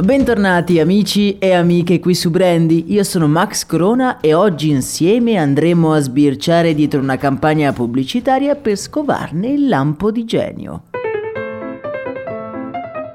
[0.00, 5.92] Bentornati amici e amiche qui su Brandy, io sono Max Corona e oggi insieme andremo
[5.92, 10.84] a sbirciare dietro una campagna pubblicitaria per scovarne il lampo di genio.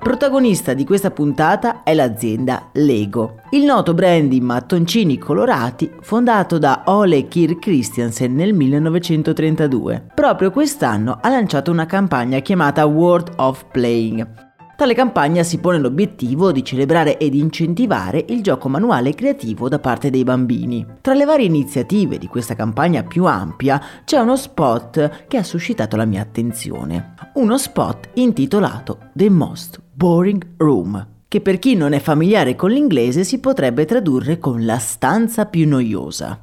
[0.01, 6.83] Protagonista di questa puntata è l'azienda Lego, il noto brand di mattoncini colorati fondato da
[6.87, 10.07] Ole Kir Christiansen nel 1932.
[10.13, 16.51] Proprio quest'anno ha lanciato una campagna chiamata World of Playing, Tale campagna si pone l'obiettivo
[16.51, 20.85] di celebrare ed incentivare il gioco manuale creativo da parte dei bambini.
[20.99, 25.95] Tra le varie iniziative di questa campagna più ampia c'è uno spot che ha suscitato
[25.95, 27.13] la mia attenzione.
[27.35, 33.23] Uno spot intitolato The Most Boring Room che per chi non è familiare con l'inglese
[33.23, 36.39] si potrebbe tradurre con la stanza più noiosa.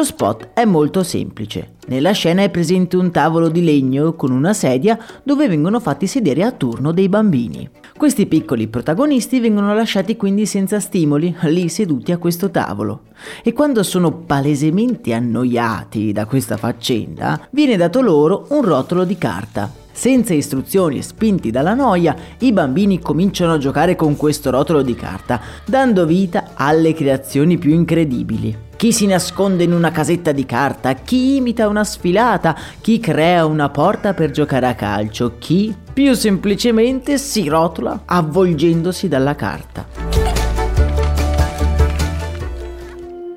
[0.00, 1.74] Lo spot è molto semplice.
[1.88, 6.42] Nella scena è presente un tavolo di legno con una sedia dove vengono fatti sedere
[6.42, 7.68] a turno dei bambini.
[7.98, 13.08] Questi piccoli protagonisti vengono lasciati quindi senza stimoli, lì seduti a questo tavolo.
[13.42, 19.70] E quando sono palesemente annoiati da questa faccenda, viene dato loro un rotolo di carta.
[19.92, 24.94] Senza istruzioni e spinti dalla noia, i bambini cominciano a giocare con questo rotolo di
[24.94, 30.94] carta, dando vita alle creazioni più incredibili chi si nasconde in una casetta di carta,
[30.94, 37.18] chi imita una sfilata, chi crea una porta per giocare a calcio, chi più semplicemente
[37.18, 40.19] si rotola avvolgendosi dalla carta.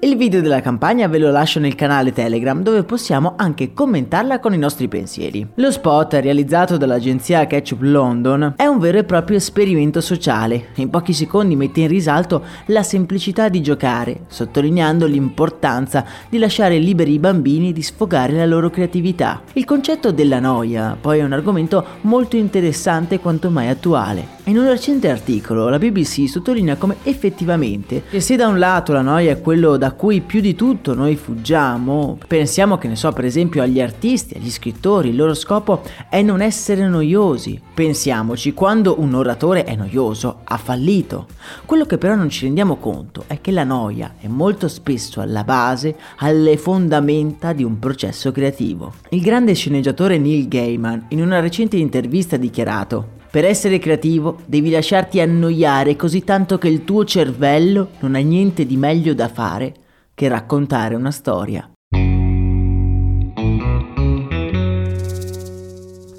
[0.04, 4.54] Il video della campagna ve lo lascio nel canale Telegram dove possiamo anche commentarla con
[4.54, 5.48] i nostri pensieri.
[5.56, 10.72] Lo spot realizzato dall'agenzia Ketchup London è un vero e proprio esperimento sociale.
[10.76, 17.14] In pochi secondi mette in risalto la semplicità di giocare, sottolineando l'importanza di lasciare liberi
[17.14, 19.42] i bambini di sfogare la loro creatività.
[19.54, 24.42] Il concetto della noia poi è un argomento molto interessante quanto mai attuale.
[24.46, 29.02] In un recente articolo la BBC sottolinea come effettivamente che se da un lato la
[29.02, 33.24] noia è quello da cui più di tutto noi fuggiamo, pensiamo che ne so per
[33.24, 37.58] esempio agli artisti, agli scrittori, il loro scopo è non essere noiosi.
[37.74, 41.28] Pensiamoci, quando un oratore è noioso ha fallito.
[41.66, 45.46] Quello che però non ci rendiamo conto è che la noia è molto spesso alla
[45.46, 48.96] base, alle fondamenta di un processo creativo.
[49.10, 54.70] Il grande sceneggiatore Neil Gaiman in una recente intervista ha dichiarato per essere creativo devi
[54.70, 59.74] lasciarti annoiare così tanto che il tuo cervello non ha niente di meglio da fare
[60.14, 61.68] che raccontare una storia.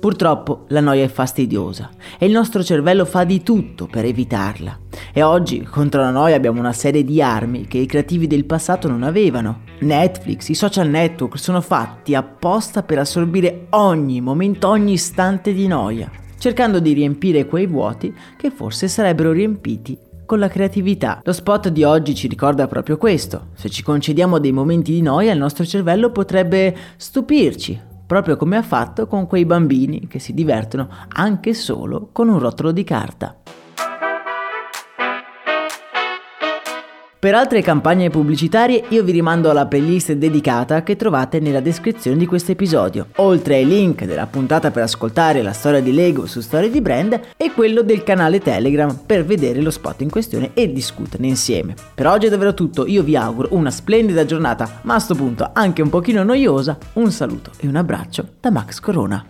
[0.00, 4.76] Purtroppo la noia è fastidiosa e il nostro cervello fa di tutto per evitarla.
[5.12, 8.88] E oggi contro la noia abbiamo una serie di armi che i creativi del passato
[8.88, 9.60] non avevano.
[9.82, 16.22] Netflix, i social network sono fatti apposta per assorbire ogni momento, ogni istante di noia
[16.44, 19.96] cercando di riempire quei vuoti che forse sarebbero riempiti
[20.26, 21.22] con la creatività.
[21.24, 23.46] Lo spot di oggi ci ricorda proprio questo.
[23.54, 28.62] Se ci concediamo dei momenti di noia, il nostro cervello potrebbe stupirci, proprio come ha
[28.62, 33.34] fatto con quei bambini che si divertono anche solo con un rotolo di carta.
[37.24, 42.26] Per altre campagne pubblicitarie io vi rimando alla playlist dedicata che trovate nella descrizione di
[42.26, 46.68] questo episodio, oltre ai link della puntata per ascoltare la storia di Lego su Storie
[46.68, 51.26] di Brand e quello del canale Telegram per vedere lo spot in questione e discuterne
[51.26, 51.74] insieme.
[51.94, 55.48] Per oggi è davvero tutto, io vi auguro una splendida giornata, ma a sto punto
[55.54, 59.24] anche un pochino noiosa, un saluto e un abbraccio da Max Corona.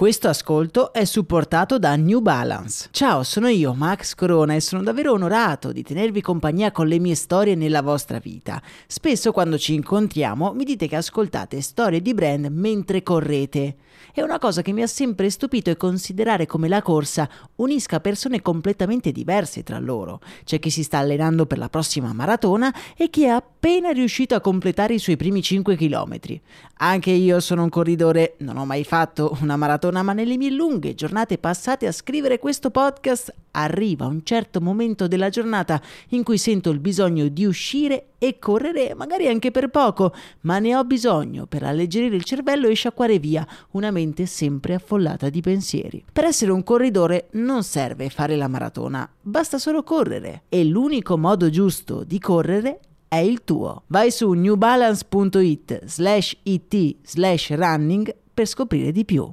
[0.00, 2.88] Questo ascolto è supportato da New Balance.
[2.90, 7.14] Ciao, sono io, Max Corona, e sono davvero onorato di tenervi compagnia con le mie
[7.14, 8.62] storie nella vostra vita.
[8.86, 13.76] Spesso quando ci incontriamo mi dite che ascoltate storie di brand mentre correte.
[14.14, 18.40] E una cosa che mi ha sempre stupito è considerare come la corsa unisca persone
[18.40, 20.20] completamente diverse tra loro.
[20.44, 23.28] C'è chi si sta allenando per la prossima maratona e chi è
[23.62, 26.18] appena riuscito a completare i suoi primi 5 km.
[26.78, 30.94] Anche io sono un corridore, non ho mai fatto una maratona, ma nelle mie lunghe
[30.94, 35.78] giornate passate a scrivere questo podcast arriva un certo momento della giornata
[36.10, 40.74] in cui sento il bisogno di uscire e correre, magari anche per poco, ma ne
[40.74, 46.02] ho bisogno per alleggerire il cervello e sciacquare via una mente sempre affollata di pensieri.
[46.10, 51.50] Per essere un corridore non serve fare la maratona, basta solo correre e l'unico modo
[51.50, 52.80] giusto di correre
[53.10, 53.82] è il tuo.
[53.88, 59.28] Vai su newbalance.it slash it slash running per scoprire di più.